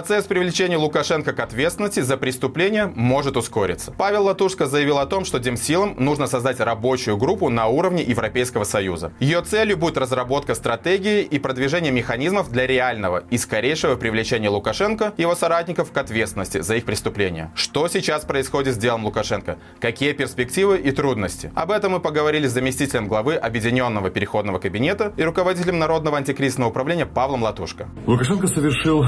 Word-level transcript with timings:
Процесс 0.00 0.24
привлечения 0.24 0.78
Лукашенко 0.78 1.34
к 1.34 1.40
ответственности 1.40 2.00
за 2.00 2.16
преступление 2.16 2.86
может 2.86 3.36
ускориться. 3.36 3.92
Павел 3.92 4.24
Латушко 4.24 4.64
заявил 4.64 4.96
о 4.96 5.04
том, 5.04 5.26
что 5.26 5.38
Демсилам 5.38 5.94
нужно 5.98 6.26
создать 6.26 6.58
рабочую 6.58 7.18
группу 7.18 7.50
на 7.50 7.66
уровне 7.66 8.02
Европейского 8.02 8.64
Союза. 8.64 9.12
Ее 9.20 9.42
целью 9.42 9.76
будет 9.76 9.98
разработка 9.98 10.54
стратегии 10.54 11.20
и 11.20 11.38
продвижение 11.38 11.92
механизмов 11.92 12.50
для 12.50 12.66
реального 12.66 13.24
и 13.28 13.36
скорейшего 13.36 13.96
привлечения 13.96 14.48
Лукашенко 14.48 15.12
и 15.18 15.20
его 15.20 15.34
соратников 15.34 15.92
к 15.92 15.96
ответственности 15.98 16.62
за 16.62 16.76
их 16.76 16.86
преступления. 16.86 17.52
Что 17.54 17.86
сейчас 17.86 18.24
происходит 18.24 18.76
с 18.76 18.78
делом 18.78 19.04
Лукашенко? 19.04 19.58
Какие 19.80 20.14
перспективы 20.14 20.78
и 20.78 20.92
трудности? 20.92 21.52
Об 21.54 21.72
этом 21.72 21.92
мы 21.92 22.00
поговорили 22.00 22.46
с 22.46 22.52
заместителем 22.52 23.06
главы 23.06 23.34
Объединенного 23.34 24.08
переходного 24.08 24.60
кабинета 24.60 25.12
и 25.18 25.22
руководителем 25.22 25.78
Народного 25.78 26.16
антикризисного 26.16 26.70
управления 26.70 27.04
Павлом 27.04 27.42
Латушко. 27.42 27.90
Лукашенко 28.06 28.46
совершил 28.46 29.04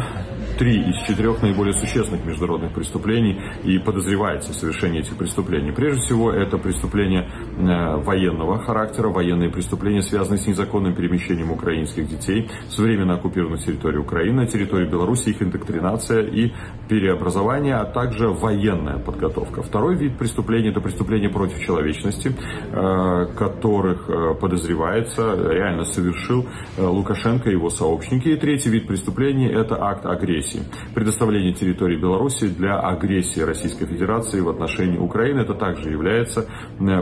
три 0.59 0.82
из 0.83 0.97
четырех 1.07 1.43
наиболее 1.43 1.75
существенных 1.75 2.25
международных 2.25 2.73
преступлений 2.73 3.41
и 3.65 3.79
подозревается 3.79 4.53
в 4.53 4.57
совершении 4.57 5.01
этих 5.01 5.17
преступлений. 5.17 5.73
Прежде 5.73 6.01
всего, 6.03 6.33
это 6.33 6.59
преступления 6.59 7.29
э, 7.57 7.97
военного 7.97 8.59
характера, 8.59 9.09
военные 9.09 9.51
преступления, 9.51 10.03
связанные 10.03 10.39
с 10.39 10.47
незаконным 10.47 10.95
перемещением 10.95 11.51
украинских 11.53 12.09
детей 12.09 12.51
с 12.69 12.79
временно 12.79 13.15
оккупированной 13.15 13.59
территории 13.59 13.99
Украины 13.99 14.43
на 14.43 14.47
территорию 14.47 14.91
Беларуси, 14.91 15.31
их 15.31 15.43
индоктринация 15.43 16.23
и 16.23 16.53
переобразование, 16.89 17.77
а 17.77 17.85
также 17.85 18.29
военная 18.29 18.99
подготовка. 18.99 19.63
Второй 19.63 19.97
вид 19.97 20.19
преступления– 20.19 20.71
это 20.71 20.81
преступления 20.81 21.29
против 21.29 21.61
человечности, 21.61 22.33
э, 22.73 23.27
которых 23.37 24.09
э, 24.09 24.35
подозревается, 24.35 25.35
реально 25.51 25.85
совершил 25.85 26.47
Лукашенко 26.79 27.51
и 27.51 27.53
его 27.53 27.71
сообщники. 27.71 28.29
И 28.29 28.37
третий 28.37 28.71
вид 28.71 28.87
преступления– 28.87 29.51
это 29.53 29.83
акт 29.83 30.07
агрессии. 30.07 30.63
Предоставление 30.95 31.53
территории 31.53 31.97
Беларуси 31.97 32.49
для 32.49 32.79
агрессии 32.79 33.41
Российской 33.41 33.87
Федерации 33.87 34.41
в 34.41 34.49
отношении 34.49 34.99
Украины 34.99 35.41
это 35.41 35.55
также 35.55 35.91
является 35.91 36.47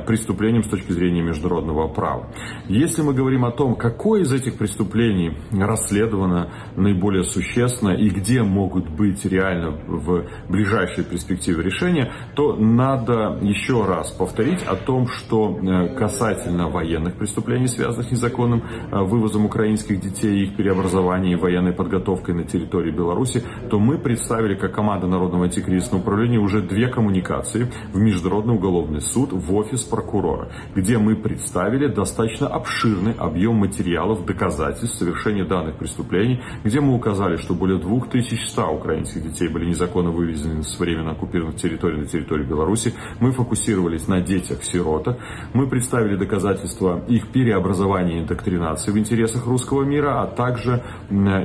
преступлением 0.06 0.62
с 0.62 0.68
точки 0.68 0.92
зрения 0.92 1.22
международного 1.22 1.88
права. 1.88 2.30
Если 2.68 3.02
мы 3.02 3.14
говорим 3.14 3.44
о 3.44 3.50
том, 3.50 3.74
какое 3.74 4.22
из 4.22 4.32
этих 4.32 4.56
преступлений 4.58 5.36
расследовано 5.52 6.50
наиболее 6.76 7.24
существенно 7.24 7.90
и 7.90 8.08
где 8.08 8.42
могут 8.42 8.88
быть 8.88 9.24
реально 9.24 9.70
в 9.86 10.24
ближайшей 10.48 11.04
перспективе 11.04 11.62
решения, 11.62 12.12
то 12.34 12.56
надо 12.56 13.38
еще 13.42 13.84
раз 13.84 14.10
повторить 14.12 14.62
о 14.62 14.76
том, 14.76 15.08
что 15.08 15.58
э, 15.58 15.94
касательно 15.94 16.68
военных 16.68 17.16
преступлений, 17.16 17.66
связанных 17.66 18.08
с 18.08 18.10
незаконным 18.10 18.62
э, 18.62 18.98
вывозом 19.02 19.46
украинских 19.46 20.00
детей, 20.00 20.44
их 20.44 20.56
переобразованием 20.56 21.38
и 21.38 21.40
военной 21.40 21.72
подготовкой 21.72 22.34
на 22.34 22.44
территории 22.44 22.90
Беларуси, 22.90 23.42
то 23.68 23.78
мы 23.78 23.98
представили 23.98 24.54
как 24.54 24.74
команда 24.74 25.06
Народного 25.06 25.44
антикризисного 25.44 26.00
управления 26.00 26.38
уже 26.38 26.62
две 26.62 26.88
коммуникации 26.88 27.70
в 27.92 27.98
Международный 27.98 28.54
уголовный 28.54 29.00
суд 29.00 29.32
в 29.32 29.54
офис 29.54 29.82
прокурора, 29.82 30.48
где 30.74 30.98
мы 30.98 31.16
представили 31.16 31.86
достаточно 31.86 32.46
обширный 32.46 33.12
объем 33.12 33.56
материалов, 33.56 34.24
доказательств 34.24 34.98
совершения 34.98 35.44
данных 35.44 35.76
преступлений, 35.76 36.40
где 36.64 36.80
мы 36.80 36.94
указали, 36.94 37.36
что 37.36 37.54
более 37.54 37.78
2100 37.78 38.70
украинских 38.70 39.22
детей 39.22 39.48
были 39.48 39.66
незаконно 39.66 40.10
вывезены 40.10 40.62
с 40.62 40.78
временно 40.78 41.10
оккупированных 41.12 41.56
территорий 41.56 41.98
на 41.98 42.06
территорию 42.06 42.46
Беларуси. 42.46 42.94
Мы 43.18 43.32
фокусировались 43.32 44.08
на 44.08 44.20
детях-сиротах. 44.20 45.16
Мы 45.52 45.66
представили 45.68 46.16
доказательства 46.16 47.02
их 47.08 47.28
переобразования 47.28 48.18
и 48.18 48.20
индоктринации 48.20 48.92
в 48.92 48.98
интересах 48.98 49.46
русского 49.46 49.82
мира, 49.82 50.22
а 50.22 50.26
также 50.26 50.82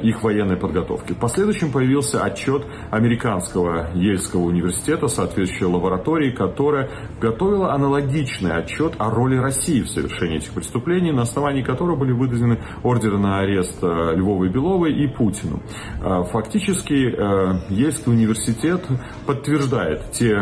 их 0.03 0.23
военной 0.23 0.57
подготовки. 0.57 1.13
В 1.13 1.17
последующем 1.17 1.71
появился 1.71 2.04
отчет 2.13 2.65
американского 2.91 3.91
Ельского 3.95 4.41
университета, 4.41 5.07
соответствующей 5.07 5.65
лаборатории, 5.65 6.31
которая 6.31 6.89
готовила 7.19 7.73
аналогичный 7.73 8.53
отчет 8.53 8.93
о 8.97 9.09
роли 9.09 9.37
России 9.37 9.81
в 9.81 9.89
совершении 9.89 10.37
этих 10.37 10.51
преступлений, 10.51 11.11
на 11.11 11.23
основании 11.23 11.61
которого 11.61 11.95
были 11.95 12.11
выданы 12.11 12.59
ордеры 12.83 13.17
на 13.17 13.39
арест 13.39 13.77
э, 13.81 14.15
Львовой 14.15 14.49
Беловой 14.49 14.93
и 14.93 15.07
Путину. 15.07 15.61
Э, 16.01 16.23
фактически 16.31 16.93
э, 16.93 17.59
Ельский 17.69 18.11
университет 18.11 18.81
подтверждает 19.25 20.11
те 20.11 20.35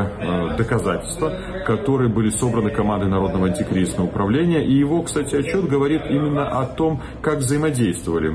доказательства, 0.58 1.34
которые 1.66 2.10
были 2.10 2.30
собраны 2.30 2.70
командой 2.70 3.10
Народного 3.10 3.48
антикризисного 3.48 4.08
управления, 4.08 4.66
и 4.66 4.74
его, 4.74 5.02
кстати, 5.04 5.36
отчет 5.36 5.68
говорит 5.68 6.02
именно 6.10 6.48
о 6.48 6.66
том, 6.66 7.02
как 7.22 7.40
взаимодействовали 7.40 8.30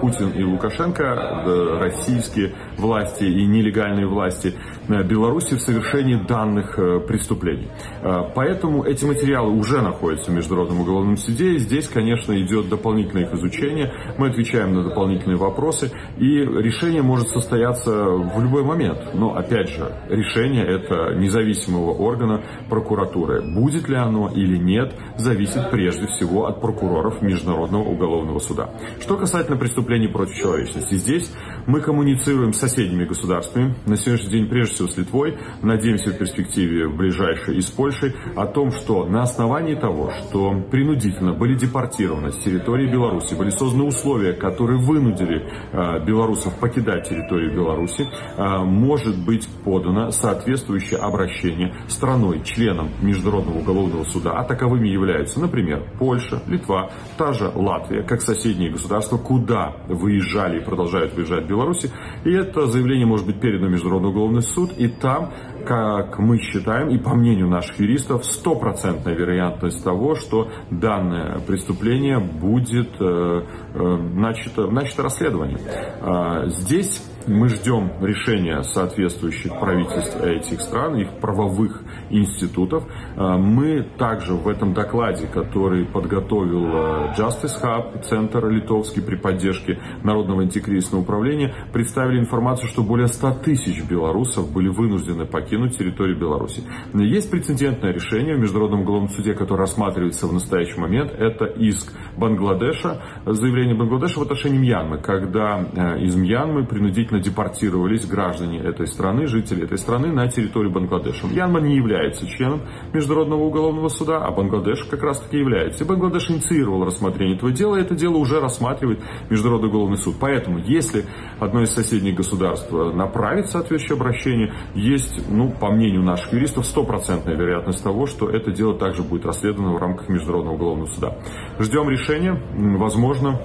Путин 0.00 0.30
и 0.30 0.42
Лукашенко, 0.42 1.78
российские 1.80 2.52
власти 2.76 3.24
и 3.24 3.46
нелегальные 3.46 4.06
власти 4.06 4.54
э, 4.88 5.02
Беларуси 5.02 5.54
в 5.54 5.60
совершении 5.60 6.16
данных 6.16 6.78
э, 6.78 7.00
преступлений. 7.00 7.68
Э, 8.02 8.22
поэтому 8.34 8.84
эти 8.84 9.04
материалы 9.04 9.52
уже 9.52 9.80
находятся 9.82 10.30
в 10.30 10.34
Международном 10.34 10.80
уголовном 10.80 11.16
суде, 11.16 11.54
и 11.54 11.58
здесь, 11.58 11.88
конечно, 11.88 12.32
идет 12.40 12.68
дополнительное 12.68 13.24
их 13.24 13.34
изучение, 13.34 13.92
мы 14.18 14.28
отвечаем 14.28 14.74
на 14.74 14.84
дополнительные 14.84 15.36
вопросы, 15.36 15.90
и 16.18 16.26
решение 16.26 17.02
может 17.02 17.28
состояться 17.28 17.90
в 17.90 18.42
любой 18.42 18.64
момент. 18.64 19.14
Но, 19.14 19.34
опять 19.34 19.68
же, 19.70 19.92
решение 20.08 20.64
это 20.64 21.14
независимого 21.14 21.92
органа 21.92 22.42
прокуратуры. 22.68 23.42
Будет 23.42 23.88
ли 23.88 23.96
оно 23.96 24.28
или 24.28 24.56
нет, 24.56 24.94
зависит 25.16 25.70
прежде 25.70 26.06
всего 26.06 26.46
от 26.46 26.60
прокуроров 26.60 27.22
Международного 27.22 27.84
уголовного 27.84 28.38
суда. 28.38 28.70
Что 29.00 29.16
касательно 29.16 29.56
преступлений 29.56 30.08
против 30.08 30.34
человечности, 30.36 30.94
здесь 30.94 31.32
мы 31.66 31.80
коммуницируем 31.80 32.35
коммуницируем 32.36 32.52
с 32.52 32.58
соседними 32.58 33.04
государствами, 33.04 33.74
на 33.86 33.96
сегодняшний 33.96 34.30
день 34.30 34.48
прежде 34.48 34.74
всего 34.74 34.88
с 34.88 34.96
Литвой, 34.96 35.38
надеемся 35.62 36.10
в 36.10 36.18
перспективе 36.18 36.86
в 36.86 36.96
ближайшей 36.96 37.56
и 37.56 37.60
с 37.60 37.66
Польшей, 37.66 38.14
о 38.36 38.46
том, 38.46 38.72
что 38.72 39.06
на 39.06 39.22
основании 39.22 39.74
того, 39.74 40.10
что 40.10 40.52
принудительно 40.70 41.32
были 41.32 41.54
депортированы 41.54 42.32
с 42.32 42.36
территории 42.36 42.90
Беларуси, 42.90 43.34
были 43.34 43.50
созданы 43.50 43.84
условия, 43.84 44.32
которые 44.32 44.78
вынудили 44.78 45.48
э, 45.72 46.04
белорусов 46.04 46.58
покидать 46.58 47.08
территорию 47.08 47.54
Беларуси, 47.54 48.02
э, 48.02 48.64
может 48.64 49.16
быть 49.24 49.48
подано 49.64 50.10
соответствующее 50.10 51.00
обращение 51.00 51.74
страной, 51.88 52.42
членам 52.44 52.90
Международного 53.00 53.58
уголовного 53.58 54.04
суда, 54.04 54.32
а 54.32 54.44
таковыми 54.44 54.88
являются, 54.88 55.40
например, 55.40 55.84
Польша, 55.98 56.42
Литва, 56.46 56.90
та 57.16 57.32
же 57.32 57.50
Латвия, 57.54 58.02
как 58.02 58.20
соседние 58.20 58.70
государства, 58.70 59.16
куда 59.16 59.76
выезжали 59.88 60.60
и 60.60 60.64
продолжают 60.64 61.14
выезжать 61.14 61.46
Беларуси, 61.46 61.90
и 62.26 62.32
это 62.32 62.66
заявление 62.66 63.06
может 63.06 63.24
быть 63.24 63.40
передано 63.40 63.68
в 63.68 63.70
Международный 63.70 64.10
уголовный 64.10 64.42
суд, 64.42 64.72
и 64.76 64.88
там, 64.88 65.32
как 65.64 66.18
мы 66.18 66.38
считаем, 66.38 66.88
и 66.88 66.98
по 66.98 67.14
мнению 67.14 67.48
наших 67.48 67.78
юристов, 67.78 68.24
стопроцентная 68.24 69.14
вероятность 69.14 69.84
того, 69.84 70.16
что 70.16 70.48
данное 70.70 71.38
преступление 71.38 72.18
будет 72.18 73.00
э, 73.00 73.04
э, 73.04 73.96
начато, 74.14 74.66
начато 74.66 75.04
расследование. 75.04 75.58
Э, 76.00 76.48
здесь 76.48 77.00
мы 77.28 77.48
ждем 77.48 77.92
решения 78.00 78.62
соответствующих 78.62 79.58
правительств 79.58 80.20
этих 80.22 80.60
стран, 80.60 80.96
их 80.96 81.18
правовых 81.20 81.82
институтов. 82.10 82.84
А, 83.16 83.36
мы 83.36 83.82
также 83.98 84.34
в 84.34 84.48
этом 84.48 84.74
докладе, 84.74 85.26
который 85.26 85.84
подготовил 85.86 86.66
а, 86.66 87.14
Justice 87.16 87.60
Hub, 87.62 88.02
Центр 88.02 88.48
литовский 88.48 89.02
при 89.02 89.16
поддержке 89.16 89.78
Народного 90.02 90.42
антикризисного 90.42 91.02
управления, 91.02 91.54
представили 91.72 92.20
информацию, 92.20 92.68
что 92.68 92.82
более 92.82 93.08
100 93.08 93.42
тысяч 93.44 93.82
белорусов 93.84 94.52
были 94.52 94.68
вынуждены 94.68 95.26
покинуть 95.26 95.76
территорию 95.76 96.18
Беларуси. 96.18 96.62
Есть 96.94 97.30
прецедентное 97.30 97.92
решение 97.92 98.36
в 98.36 98.40
Международном 98.40 98.82
уголовном 98.82 99.10
суде, 99.10 99.34
которое 99.34 99.60
рассматривается 99.60 100.26
в 100.26 100.32
настоящий 100.32 100.80
момент. 100.80 101.12
Это 101.12 101.46
иск 101.46 101.92
Бангладеша, 102.16 103.02
заявление 103.26 103.76
Бангладеша 103.76 104.20
в 104.20 104.22
отношении 104.22 104.58
Мьянмы, 104.58 104.98
когда 104.98 105.56
а, 105.56 105.96
из 105.98 106.14
Мьянмы 106.14 106.64
принудительно 106.66 107.15
принудительно 107.16 107.20
депортировались 107.20 108.06
граждане 108.06 108.58
этой 108.58 108.86
страны, 108.86 109.26
жители 109.26 109.64
этой 109.64 109.78
страны 109.78 110.12
на 110.12 110.28
территорию 110.28 110.72
Бангладеша. 110.72 111.26
Мьянма 111.26 111.60
не 111.60 111.76
является 111.76 112.26
членом 112.26 112.62
Международного 112.92 113.42
уголовного 113.42 113.88
суда, 113.88 114.24
а 114.24 114.30
Бангладеш 114.30 114.84
как 114.84 115.02
раз 115.02 115.20
таки 115.20 115.38
является. 115.38 115.84
И 115.84 115.86
Бангладеш 115.86 116.30
инициировал 116.30 116.84
рассмотрение 116.84 117.36
этого 117.36 117.52
дела, 117.52 117.76
и 117.76 117.82
это 117.82 117.94
дело 117.94 118.16
уже 118.16 118.40
рассматривает 118.40 119.00
Международный 119.30 119.68
уголовный 119.68 119.98
суд. 119.98 120.16
Поэтому, 120.20 120.58
если 120.58 121.04
одно 121.40 121.62
из 121.62 121.70
соседних 121.70 122.14
государств 122.14 122.70
направит 122.72 123.48
соответствующее 123.48 123.96
обращение, 123.96 124.52
есть, 124.74 125.28
ну, 125.28 125.50
по 125.50 125.70
мнению 125.70 126.02
наших 126.02 126.32
юристов, 126.32 126.66
стопроцентная 126.66 127.34
вероятность 127.34 127.82
того, 127.82 128.06
что 128.06 128.28
это 128.28 128.50
дело 128.50 128.74
также 128.74 129.02
будет 129.02 129.26
расследовано 129.26 129.74
в 129.74 129.78
рамках 129.78 130.08
Международного 130.08 130.54
уголовного 130.54 130.88
суда. 130.88 131.18
Ждем 131.58 131.88
решения, 131.88 132.40
возможно, 132.78 133.40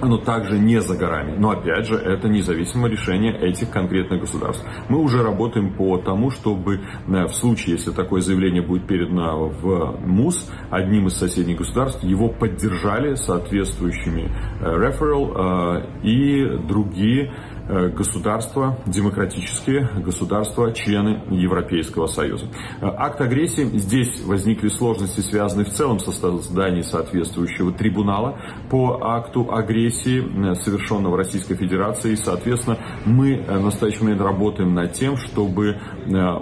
оно 0.00 0.18
также 0.18 0.58
не 0.58 0.80
за 0.80 0.96
горами. 0.96 1.36
Но 1.38 1.50
опять 1.50 1.86
же, 1.86 1.96
это 1.96 2.28
независимое 2.28 2.90
решение 2.90 3.36
этих 3.38 3.70
конкретных 3.70 4.20
государств. 4.20 4.64
Мы 4.88 4.98
уже 4.98 5.22
работаем 5.22 5.74
по 5.74 5.98
тому, 5.98 6.30
чтобы 6.30 6.76
э, 6.76 7.24
в 7.24 7.34
случае, 7.34 7.76
если 7.76 7.90
такое 7.90 8.20
заявление 8.20 8.62
будет 8.62 8.86
передано 8.86 9.48
в 9.48 9.98
МУС, 10.04 10.50
одним 10.70 11.06
из 11.06 11.14
соседних 11.14 11.58
государств, 11.58 12.02
его 12.02 12.28
поддержали 12.28 13.14
соответствующими 13.14 14.30
э, 14.60 14.64
referral 14.64 15.82
э, 15.82 16.06
и 16.06 16.58
другие 16.66 17.32
государства, 17.68 18.78
демократические 18.86 19.88
государства, 19.96 20.72
члены 20.72 21.22
Европейского 21.30 22.06
Союза. 22.06 22.46
Акт 22.80 23.20
агрессии, 23.20 23.64
здесь 23.78 24.22
возникли 24.24 24.68
сложности, 24.68 25.20
связанные 25.20 25.66
в 25.66 25.70
целом 25.70 25.98
со 25.98 26.12
созданием 26.12 26.84
соответствующего 26.84 27.72
трибунала 27.72 28.40
по 28.70 28.98
акту 29.02 29.52
агрессии, 29.52 30.54
совершенного 30.54 31.16
Российской 31.16 31.56
Федерацией. 31.56 32.16
Соответственно, 32.16 32.78
мы 33.04 33.44
в 33.46 33.64
настоящий 33.64 34.02
момент 34.02 34.22
работаем 34.22 34.74
над 34.74 34.92
тем, 34.92 35.16
чтобы 35.16 35.78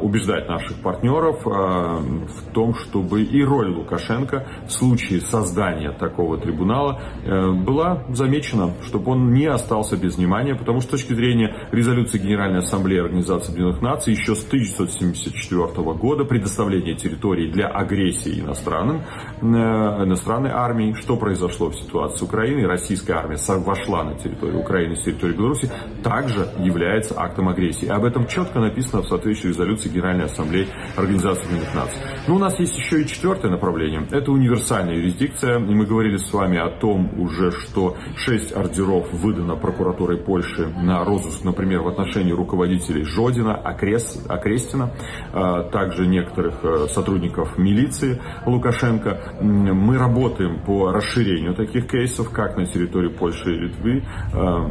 убеждать 0.00 0.48
наших 0.48 0.80
партнеров 0.80 1.44
в 1.44 2.52
том, 2.52 2.74
чтобы 2.74 3.22
и 3.22 3.42
роль 3.42 3.74
Лукашенко 3.74 4.46
в 4.66 4.72
случае 4.72 5.20
создания 5.20 5.92
такого 5.92 6.38
трибунала 6.38 7.00
э, 7.24 7.50
была 7.52 8.04
замечена, 8.10 8.74
чтобы 8.86 9.12
он 9.12 9.32
не 9.32 9.46
остался 9.46 9.96
без 9.96 10.16
внимания, 10.16 10.54
потому 10.54 10.80
что 10.80 10.96
с 10.96 11.00
точки 11.00 11.14
зрения 11.16 11.56
резолюции 11.72 12.18
Генеральной 12.18 12.60
Ассамблеи 12.60 13.00
Организации 13.00 13.50
Объединенных 13.50 13.82
Наций 13.82 14.12
еще 14.12 14.34
с 14.34 14.44
1974 14.44 15.66
года 15.94 16.24
предоставление 16.24 16.94
территории 16.94 17.50
для 17.50 17.66
агрессии 17.66 18.40
иностранным, 18.40 19.02
э, 19.40 19.46
иностранной 19.46 20.50
армии, 20.50 20.92
что 20.92 21.16
произошло 21.16 21.70
в 21.70 21.76
ситуации 21.76 22.18
с 22.18 22.22
Украиной, 22.22 22.66
российская 22.66 23.14
армия 23.14 23.36
вошла 23.58 24.04
на 24.04 24.14
территорию 24.14 24.60
Украины 24.60 24.96
с 24.96 25.02
территории 25.02 25.34
Беларуси, 25.34 25.70
также 26.02 26.48
является 26.58 27.18
актом 27.18 27.48
агрессии. 27.48 27.88
Об 27.88 28.04
этом 28.04 28.26
четко 28.26 28.60
написано 28.60 29.02
в 29.02 29.08
соответствующей 29.08 29.48
резолюции 29.48 29.88
Генеральной 29.88 30.26
Ассамблеи 30.26 30.68
Организации 30.96 31.44
Объединенных 31.44 31.74
Наций. 31.74 31.98
Но 32.28 32.36
у 32.36 32.38
нас 32.38 32.58
есть 32.58 32.76
еще 32.76 33.02
и 33.02 33.06
четвертое 33.06 33.50
направление. 33.50 34.06
Это 34.10 34.30
универсальная 34.30 34.94
юрисдикция. 34.94 35.58
И 35.58 35.74
мы 35.74 35.86
говорили 35.86 36.16
с 36.16 36.32
вами 36.32 36.58
о 36.58 36.70
том 36.70 37.20
уже, 37.20 37.50
что 37.50 37.96
шесть 38.16 38.54
ордеров 38.54 39.12
выдано 39.12 39.56
прокуратурой 39.56 40.18
Польши 40.18 40.66
на 40.66 41.04
розыск, 41.06 41.44
например, 41.44 41.80
в 41.80 41.88
отношении 41.88 42.32
руководителей 42.32 43.04
Жодина, 43.04 43.54
Окрест, 43.54 44.28
Окрестина, 44.28 44.90
а 45.32 45.62
также 45.64 46.06
некоторых 46.06 46.56
э, 46.62 46.86
сотрудников 46.92 47.56
милиции 47.58 48.20
Лукашенко. 48.44 49.36
Мы 49.40 49.98
работаем 49.98 50.60
по 50.64 50.92
расширению 50.92 51.54
таких 51.54 51.88
кейсов, 51.88 52.30
как 52.30 52.56
на 52.56 52.66
территории 52.66 53.08
Польши 53.08 53.54
и 53.54 53.58
Литвы. 53.58 54.04
А, 54.32 54.66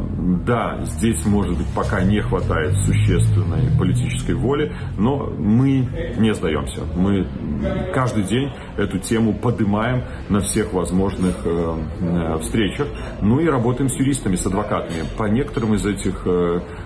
да, 0.46 0.80
здесь, 0.84 1.24
может 1.26 1.56
быть, 1.56 1.66
пока 1.74 2.02
не 2.02 2.20
хватает 2.20 2.74
существенной 2.84 3.70
политической 3.78 4.34
воли, 4.34 4.72
но 4.98 5.30
мы 5.38 5.88
не 6.18 6.34
сдаемся. 6.34 6.82
Мы 6.94 7.26
каждый 7.94 8.24
день 8.24 8.52
эту 8.76 8.98
тему 8.98 9.34
поднимаем 9.34 10.04
на 10.28 10.40
всех 10.40 10.72
возможных 10.72 11.36
э, 11.44 11.78
э, 12.00 12.38
встречах. 12.40 12.88
Ну 13.22 13.40
и 13.40 13.46
работаем 13.46 13.88
с 13.88 13.94
юристами, 13.94 14.36
с 14.36 14.46
адвокатами. 14.46 15.04
По 15.16 15.24
некоторым 15.24 15.74
из 15.74 15.86
этих 15.86 16.25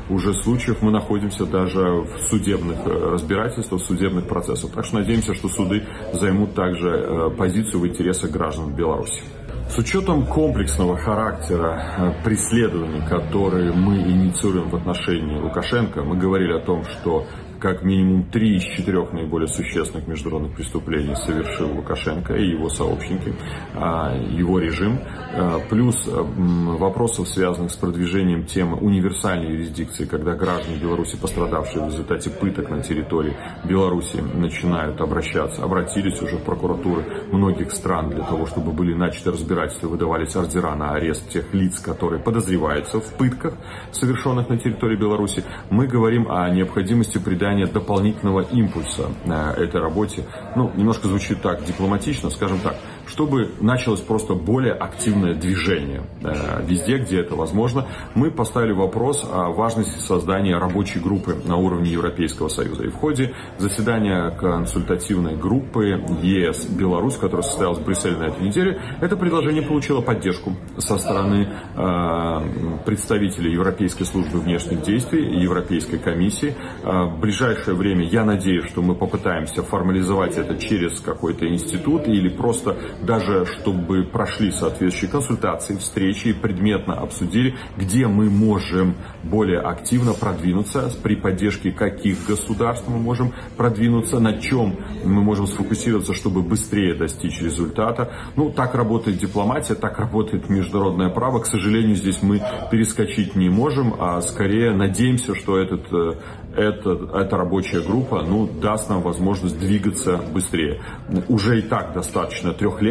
уже 0.08 0.34
случаев 0.42 0.82
мы 0.82 0.90
находимся 0.90 1.46
даже 1.46 1.80
в 1.80 2.18
судебных 2.28 2.78
разбирательствах, 2.86 3.80
в 3.80 3.84
судебных 3.84 4.26
процессах. 4.26 4.72
Так 4.72 4.84
что 4.84 4.96
надеемся, 4.96 5.34
что 5.34 5.48
суды 5.48 5.84
займут 6.12 6.54
также 6.54 7.30
позицию 7.36 7.80
в 7.80 7.86
интересах 7.86 8.30
граждан 8.30 8.74
Беларуси. 8.74 9.22
С 9.68 9.78
учетом 9.78 10.26
комплексного 10.26 10.96
характера 10.96 12.16
преследований, 12.24 13.06
которые 13.08 13.72
мы 13.72 13.98
инициируем 13.98 14.68
в 14.68 14.74
отношении 14.74 15.38
Лукашенко, 15.38 16.02
мы 16.02 16.16
говорили 16.16 16.52
о 16.54 16.60
том, 16.60 16.84
что 16.84 17.24
как 17.60 17.82
минимум 17.82 18.24
три 18.24 18.56
из 18.56 18.62
четырех 18.62 19.12
наиболее 19.12 19.48
существенных 19.48 20.08
международных 20.08 20.54
преступлений 20.54 21.14
совершил 21.14 21.70
Лукашенко 21.76 22.34
и 22.34 22.48
его 22.48 22.70
сообщники, 22.70 23.34
а, 23.74 24.16
его 24.16 24.58
режим. 24.58 24.98
А, 25.34 25.60
плюс 25.68 25.96
вопросов, 26.06 27.28
связанных 27.28 27.70
с 27.70 27.76
продвижением 27.76 28.46
темы 28.46 28.78
универсальной 28.78 29.52
юрисдикции, 29.52 30.06
когда 30.06 30.34
граждане 30.34 30.78
Беларуси, 30.78 31.16
пострадавшие 31.20 31.84
в 31.84 31.88
результате 31.88 32.30
пыток 32.30 32.70
на 32.70 32.82
территории 32.82 33.36
Беларуси, 33.64 34.16
начинают 34.34 35.00
обращаться, 35.00 35.62
обратились 35.62 36.20
уже 36.22 36.38
в 36.38 36.42
прокуратуры 36.42 37.04
многих 37.30 37.72
стран 37.72 38.10
для 38.10 38.24
того, 38.24 38.46
чтобы 38.46 38.72
были 38.72 38.94
начаты 38.94 39.32
разбирательства, 39.32 39.88
выдавались 39.88 40.34
ордера 40.34 40.74
на 40.74 40.94
арест 40.94 41.28
тех 41.28 41.52
лиц, 41.52 41.78
которые 41.78 42.22
подозреваются 42.22 43.00
в 43.00 43.14
пытках, 43.14 43.54
совершенных 43.92 44.48
на 44.48 44.58
территории 44.58 44.96
Беларуси. 44.96 45.44
Мы 45.68 45.86
говорим 45.86 46.30
о 46.30 46.48
необходимости 46.48 47.18
придания 47.18 47.49
придание 47.50 47.66
дополнительного 47.66 48.42
импульса 48.42 49.10
этой 49.56 49.80
работе. 49.80 50.24
Ну, 50.56 50.70
немножко 50.76 51.08
звучит 51.08 51.42
так 51.42 51.64
дипломатично, 51.64 52.30
скажем 52.30 52.58
так, 52.60 52.76
чтобы 53.10 53.50
началось 53.60 54.00
просто 54.00 54.34
более 54.34 54.72
активное 54.72 55.34
движение 55.34 56.02
э, 56.22 56.62
везде, 56.64 56.98
где 56.98 57.20
это 57.20 57.34
возможно. 57.34 57.86
Мы 58.14 58.30
поставили 58.30 58.72
вопрос 58.72 59.28
о 59.30 59.50
важности 59.50 59.98
создания 59.98 60.56
рабочей 60.56 61.00
группы 61.00 61.36
на 61.44 61.56
уровне 61.56 61.90
Европейского 61.90 62.48
Союза. 62.48 62.84
И 62.84 62.88
в 62.88 62.94
ходе 62.94 63.34
заседания 63.58 64.30
консультативной 64.30 65.36
группы 65.36 66.00
ЕС-Беларусь, 66.22 67.16
которая 67.16 67.42
состоялась 67.42 67.78
в 67.78 67.84
Брюсселе 67.84 68.16
на 68.16 68.24
этой 68.24 68.42
неделе, 68.46 68.80
это 69.00 69.16
предложение 69.16 69.62
получило 69.62 70.00
поддержку 70.00 70.56
со 70.78 70.96
стороны 70.96 71.48
э, 71.74 72.80
представителей 72.86 73.52
Европейской 73.52 74.04
службы 74.04 74.38
внешних 74.38 74.82
действий 74.82 75.26
и 75.26 75.40
Европейской 75.40 75.98
комиссии. 75.98 76.54
Э, 76.84 77.06
в 77.06 77.20
ближайшее 77.20 77.74
время 77.74 78.06
я 78.06 78.24
надеюсь, 78.24 78.66
что 78.66 78.82
мы 78.82 78.94
попытаемся 78.94 79.64
формализовать 79.64 80.38
это 80.38 80.56
через 80.58 81.00
какой-то 81.00 81.48
институт 81.48 82.06
или 82.06 82.28
просто 82.28 82.76
даже 83.02 83.46
чтобы 83.46 84.04
прошли 84.04 84.50
соответствующие 84.50 85.10
консультации, 85.10 85.76
встречи 85.76 86.28
и 86.28 86.32
предметно 86.32 86.94
обсудили, 86.94 87.56
где 87.76 88.06
мы 88.06 88.30
можем 88.30 88.94
более 89.22 89.60
активно 89.60 90.12
продвинуться, 90.12 90.90
при 91.02 91.16
поддержке 91.16 91.72
каких 91.72 92.26
государств 92.26 92.88
мы 92.88 92.98
можем 92.98 93.32
продвинуться, 93.56 94.18
на 94.18 94.38
чем 94.38 94.76
мы 95.04 95.22
можем 95.22 95.46
сфокусироваться, 95.46 96.14
чтобы 96.14 96.42
быстрее 96.42 96.94
достичь 96.94 97.40
результата. 97.40 98.12
Ну, 98.36 98.50
так 98.50 98.74
работает 98.74 99.18
дипломатия, 99.18 99.74
так 99.74 99.98
работает 99.98 100.48
международное 100.48 101.10
право. 101.10 101.40
К 101.40 101.46
сожалению, 101.46 101.96
здесь 101.96 102.22
мы 102.22 102.42
перескочить 102.70 103.34
не 103.36 103.48
можем, 103.48 103.94
а 103.98 104.20
скорее 104.20 104.72
надеемся, 104.72 105.34
что 105.34 105.58
этот 105.58 105.92
э, 105.92 106.14
эта, 106.56 106.90
эта 107.14 107.36
рабочая 107.36 107.80
группа 107.80 108.22
ну, 108.22 108.46
даст 108.46 108.88
нам 108.88 109.02
возможность 109.02 109.58
двигаться 109.58 110.20
быстрее. 110.32 110.80
Уже 111.28 111.60
и 111.60 111.62
так 111.62 111.92
достаточно 111.92 112.52
трех 112.52 112.82
лет, 112.82 112.89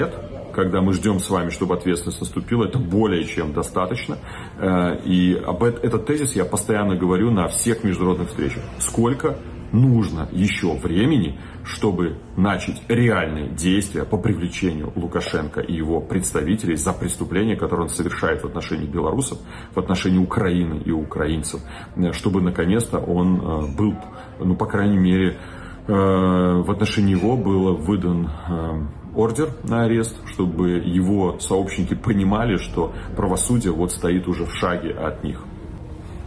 когда 0.53 0.81
мы 0.81 0.93
ждем 0.93 1.19
с 1.19 1.29
вами, 1.29 1.49
чтобы 1.49 1.75
ответственность 1.75 2.19
наступила, 2.19 2.65
это 2.65 2.79
более 2.79 3.23
чем 3.25 3.53
достаточно. 3.53 4.17
Э, 4.57 4.97
и 5.05 5.35
об 5.35 5.63
этот 5.63 6.05
тезис 6.05 6.35
я 6.35 6.45
постоянно 6.45 6.95
говорю 6.95 7.31
на 7.31 7.47
всех 7.47 7.83
международных 7.83 8.29
встречах. 8.29 8.63
Сколько 8.79 9.37
нужно 9.71 10.27
еще 10.31 10.73
времени, 10.75 11.39
чтобы 11.63 12.17
начать 12.35 12.81
реальные 12.87 13.49
действия 13.49 14.03
по 14.03 14.17
привлечению 14.17 14.91
Лукашенко 14.95 15.61
и 15.61 15.73
его 15.73 16.01
представителей 16.01 16.75
за 16.75 16.93
преступления, 16.93 17.55
которые 17.55 17.83
он 17.83 17.89
совершает 17.89 18.41
в 18.41 18.45
отношении 18.45 18.87
белорусов, 18.87 19.39
в 19.73 19.79
отношении 19.79 20.17
Украины 20.17 20.81
и 20.83 20.91
украинцев, 20.91 21.61
чтобы 22.13 22.41
наконец-то 22.41 22.99
он 22.99 23.39
э, 23.39 23.75
был, 23.77 23.95
ну, 24.39 24.55
по 24.55 24.65
крайней 24.65 24.97
мере, 24.97 25.37
э, 25.87 25.93
в 25.93 26.71
отношении 26.71 27.11
его 27.11 27.37
был 27.37 27.75
выдан 27.75 28.27
э, 28.27 28.81
ордер 29.15 29.51
на 29.63 29.83
арест, 29.83 30.15
чтобы 30.27 30.79
его 30.79 31.39
сообщники 31.39 31.93
понимали, 31.93 32.57
что 32.57 32.93
правосудие 33.15 33.73
вот 33.73 33.91
стоит 33.91 34.27
уже 34.27 34.45
в 34.45 34.53
шаге 34.53 34.91
от 34.91 35.23
них. 35.23 35.43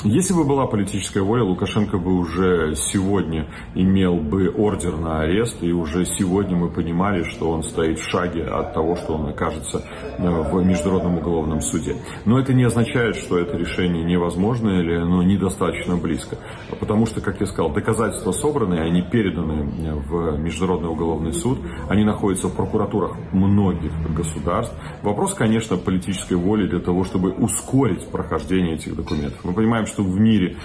Если 0.04 0.34
бы 0.34 0.42
была 0.42 0.66
политическая 0.66 1.20
воля, 1.20 1.44
Лукашенко 1.44 1.96
бы 1.96 2.18
уже 2.18 2.74
сегодня 2.74 3.46
имел 3.76 4.16
бы 4.16 4.48
ордер 4.50 4.96
на 4.96 5.20
арест, 5.20 5.62
и 5.62 5.70
уже 5.70 6.04
сегодня 6.06 6.56
мы 6.56 6.70
понимали, 6.70 7.22
что 7.22 7.48
он 7.50 7.62
стоит 7.62 8.00
в 8.00 8.10
шаге 8.10 8.42
от 8.42 8.74
того, 8.74 8.96
что 8.96 9.14
он 9.14 9.28
окажется 9.28 9.84
э, 10.18 10.28
в 10.28 10.64
Международном 10.64 11.18
уголовном 11.18 11.60
суде. 11.60 11.94
Но 12.24 12.40
это 12.40 12.52
не 12.52 12.64
означает, 12.64 13.14
что 13.14 13.38
это 13.38 13.56
решение 13.56 14.02
невозможно 14.02 14.70
или 14.70 14.96
оно 14.96 15.22
недостаточно 15.22 15.96
близко. 15.96 16.36
Потому 16.80 17.06
что, 17.06 17.20
как 17.20 17.40
я 17.40 17.46
сказал, 17.46 17.70
доказательства 17.70 18.32
собраны, 18.32 18.80
они 18.80 19.02
переданы 19.02 20.00
в 20.00 20.36
Международный 20.36 20.88
уголовный 20.88 21.32
суд, 21.32 21.60
они 21.88 22.02
находятся 22.02 22.48
в 22.48 22.56
прокуратурах 22.56 23.16
многих 23.30 23.92
государств. 24.12 24.74
Вопрос, 25.02 25.34
конечно, 25.34 25.76
политической 25.76 26.34
воли 26.34 26.66
для 26.66 26.80
того, 26.80 27.04
чтобы 27.04 27.30
ускорить 27.30 28.04
прохождение 28.08 28.74
этих 28.74 28.96
документов. 28.96 29.38
Мы 29.44 29.52
понимаем, 29.52 29.86
что 29.92 30.02
в 30.02 30.18
мире 30.18 30.56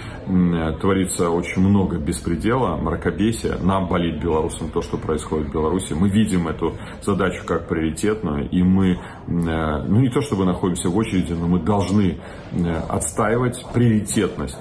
творится 0.80 1.30
очень 1.30 1.62
много 1.62 1.98
беспредела, 1.98 2.76
мракобесия. 2.76 3.58
Нам 3.58 3.88
болит 3.88 4.20
белорусам 4.22 4.70
то, 4.70 4.82
что 4.82 4.96
происходит 4.96 5.48
в 5.48 5.52
Беларуси. 5.52 5.92
Мы 5.92 6.08
видим 6.08 6.48
эту 6.48 6.76
задачу 7.02 7.44
как 7.44 7.68
приоритетную, 7.68 8.48
и 8.48 8.62
мы 8.62 8.98
ну 9.30 10.00
не 10.00 10.08
то 10.08 10.22
чтобы 10.22 10.46
находимся 10.46 10.88
в 10.88 10.96
очереди, 10.96 11.34
но 11.34 11.46
мы 11.46 11.60
должны 11.60 12.18
отстаивать 12.88 13.62
приоритетность 13.74 14.56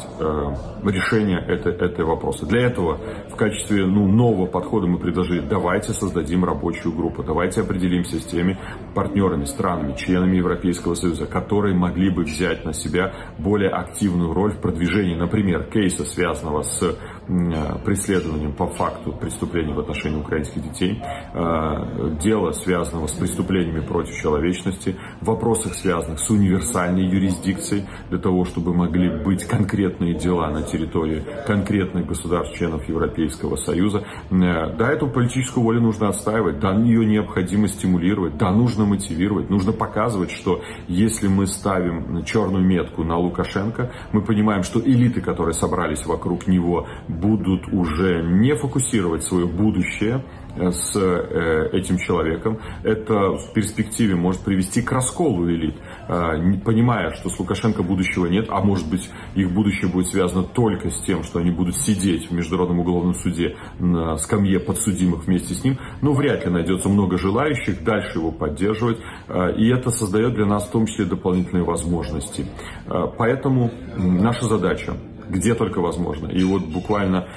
решения 0.83 1.39
этой, 1.39 1.73
этой 1.73 2.03
вопроса. 2.03 2.45
Для 2.45 2.63
этого 2.63 2.99
в 3.29 3.35
качестве 3.35 3.85
ну, 3.85 4.07
нового 4.07 4.45
подхода 4.45 4.87
мы 4.87 4.99
предложили, 4.99 5.39
давайте 5.39 5.93
создадим 5.93 6.43
рабочую 6.43 6.93
группу, 6.93 7.23
давайте 7.23 7.61
определимся 7.61 8.19
с 8.19 8.25
теми 8.25 8.59
партнерами, 8.93 9.45
странами, 9.45 9.95
членами 9.95 10.35
Европейского 10.35 10.95
Союза, 10.95 11.27
которые 11.27 11.73
могли 11.73 12.09
бы 12.09 12.23
взять 12.23 12.65
на 12.65 12.73
себя 12.73 13.13
более 13.37 13.69
активную 13.69 14.33
роль 14.33 14.51
в 14.51 14.59
продвижении, 14.59 15.15
например, 15.15 15.63
кейса, 15.71 16.03
связанного 16.03 16.63
с 16.63 16.97
преследованием 17.27 18.53
по 18.53 18.67
факту 18.67 19.11
преступлений 19.11 19.73
в 19.73 19.79
отношении 19.79 20.19
украинских 20.19 20.63
детей, 20.63 21.01
э, 21.33 22.15
дело, 22.21 22.51
связанного 22.53 23.07
с 23.07 23.11
преступлениями 23.11 23.81
против 23.81 24.15
человечности, 24.15 24.95
в 25.21 25.25
вопросах, 25.25 25.73
связанных 25.73 26.19
с 26.19 26.29
универсальной 26.29 27.05
юрисдикцией, 27.05 27.85
для 28.09 28.19
того, 28.19 28.45
чтобы 28.45 28.73
могли 28.73 29.09
быть 29.23 29.43
конкретные 29.43 30.13
дела 30.13 30.49
на 30.49 30.63
территории 30.63 31.23
конкретных 31.45 32.05
государств-членов 32.05 32.87
Европейского 32.87 33.57
Союза. 33.57 34.03
Э, 34.31 34.75
да, 34.77 34.91
эту 34.91 35.07
политическую 35.07 35.63
волю 35.63 35.81
нужно 35.81 36.09
отстаивать, 36.09 36.59
да, 36.59 36.73
ее 36.75 37.05
необходимо 37.05 37.67
стимулировать, 37.67 38.37
да, 38.37 38.51
нужно 38.51 38.85
мотивировать, 38.85 39.49
нужно 39.49 39.73
показывать, 39.73 40.31
что 40.31 40.61
если 40.87 41.27
мы 41.27 41.47
ставим 41.47 42.23
черную 42.23 42.63
метку 42.63 43.03
на 43.03 43.17
Лукашенко, 43.17 43.91
мы 44.13 44.21
понимаем, 44.21 44.63
что 44.63 44.79
элиты, 44.79 45.21
которые 45.21 45.53
собрались 45.53 46.05
вокруг 46.05 46.47
него, 46.47 46.87
будут 47.19 47.67
уже 47.71 48.23
не 48.23 48.55
фокусировать 48.55 49.23
свое 49.23 49.45
будущее 49.45 50.23
э, 50.55 50.71
с 50.71 50.95
э, 50.95 51.69
этим 51.73 51.97
человеком. 51.97 52.59
Это 52.83 53.37
в 53.37 53.53
перспективе 53.53 54.15
может 54.15 54.41
привести 54.41 54.81
к 54.81 54.91
расколу 54.91 55.49
элит, 55.49 55.75
э, 56.07 56.59
понимая, 56.63 57.11
что 57.11 57.29
с 57.29 57.39
Лукашенко 57.39 57.83
будущего 57.83 58.27
нет, 58.27 58.47
а 58.49 58.61
может 58.61 58.89
быть 58.89 59.09
их 59.35 59.51
будущее 59.51 59.91
будет 59.91 60.07
связано 60.07 60.43
только 60.43 60.89
с 60.89 61.01
тем, 61.01 61.23
что 61.23 61.39
они 61.39 61.51
будут 61.51 61.75
сидеть 61.75 62.29
в 62.29 62.33
Международном 62.33 62.79
уголовном 62.79 63.13
суде 63.15 63.55
на 63.79 64.17
скамье 64.17 64.59
подсудимых 64.59 65.25
вместе 65.25 65.53
с 65.53 65.63
ним, 65.63 65.77
но 66.01 66.13
вряд 66.13 66.45
ли 66.45 66.51
найдется 66.51 66.89
много 66.89 67.17
желающих 67.17 67.83
дальше 67.83 68.19
его 68.19 68.31
поддерживать, 68.31 68.97
и 69.57 69.67
это 69.69 69.89
создает 69.89 70.33
для 70.33 70.45
нас 70.45 70.67
в 70.67 70.71
том 70.71 70.85
числе 70.85 71.05
дополнительные 71.05 71.63
возможности. 71.63 72.45
Поэтому 73.17 73.71
наша 73.97 74.45
задача 74.45 74.93
где 75.29 75.55
только 75.55 75.79
возможно. 75.79 76.27
И 76.27 76.43
вот 76.43 76.63
буквально 76.63 77.27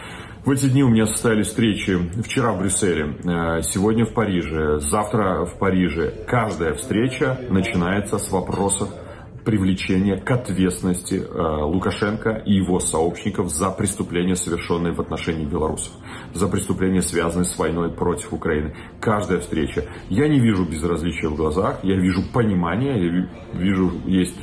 в 0.45 0.51
эти 0.51 0.69
дни 0.71 0.83
у 0.83 0.89
меня 0.89 1.07
состоялись 1.07 1.49
встречи 1.49 1.99
вчера 2.23 2.53
в 2.53 2.61
Брюсселе, 2.61 3.15
э, 3.25 3.63
сегодня 3.63 4.07
в 4.07 4.15
Париже, 4.15 4.81
завтра 4.81 5.45
в 5.45 5.59
Париже. 5.59 6.15
Каждая 6.27 6.73
встреча 6.75 7.39
начинается 7.51 8.19
с 8.19 8.31
вопросов 8.31 8.89
привлечения 9.45 10.17
к 10.17 10.31
ответственности 10.31 11.15
э, 11.15 11.63
Лукашенко 11.65 12.43
и 12.45 12.55
его 12.55 12.81
сообщников 12.81 13.51
за 13.51 13.71
преступления, 13.71 14.37
совершенные 14.37 14.93
в 14.93 15.01
отношении 15.01 15.45
белорусов, 15.45 15.93
за 16.35 16.49
преступления, 16.49 17.03
связанные 17.03 17.47
с 17.47 17.59
войной 17.59 17.91
против 17.91 18.33
Украины. 18.33 18.75
Каждая 19.01 19.41
встреча. 19.41 19.85
Я 20.09 20.29
не 20.29 20.41
вижу 20.41 20.65
безразличия 20.65 21.29
в 21.29 21.37
глазах, 21.37 21.81
я 21.83 21.97
вижу 21.97 22.23
понимание, 22.33 23.05
я 23.05 23.29
вижу, 23.55 23.93
есть 24.07 24.39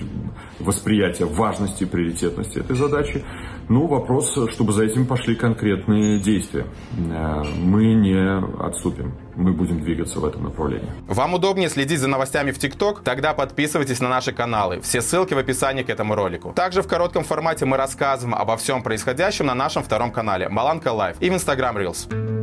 восприятие 0.60 1.28
важности 1.28 1.84
и 1.84 1.88
приоритетности 1.88 2.60
этой 2.60 2.76
задачи. 2.76 3.24
Ну, 3.70 3.88
вопрос, 3.88 4.38
чтобы 4.52 4.72
за 4.72 4.86
этим 4.86 5.06
пошли 5.06 5.36
конкретные 5.36 6.20
действия. 6.20 6.66
Э, 6.98 7.44
мы 7.60 7.94
не 7.94 8.40
отступим. 8.60 9.27
Мы 9.38 9.54
будем 9.54 9.82
двигаться 9.82 10.20
в 10.20 10.26
этом 10.26 10.44
направлении. 10.44 10.90
Вам 11.08 11.36
удобнее 11.36 11.70
следить 11.70 12.00
за 12.00 12.08
новостями 12.08 12.52
в 12.52 12.58
ТикТок? 12.58 13.02
Тогда 13.04 13.34
подписывайтесь 13.34 14.00
на 14.00 14.10
наши 14.10 14.34
каналы. 14.34 14.82
Все 14.82 15.02
ссылки 15.02 15.36
в 15.36 15.38
описании 15.38 15.84
к 15.84 15.90
этому 15.90 16.16
ролику. 16.16 16.54
Также 16.54 16.82
в 16.82 16.88
коротком 16.88 17.24
формате 17.24 17.66
мы 17.66 17.78
рассказываем 17.78 18.36
обо 18.36 18.58
всем 18.58 18.82
происходящем 18.82 19.46
на 19.46 19.54
нашем 19.54 19.84
втором 19.84 20.12
канале 20.12 20.50
Маланка 20.50 20.92
Лайв 20.92 21.18
и 21.20 21.30
в 21.30 21.34
Instagram 21.34 21.78
Reels. 21.78 22.37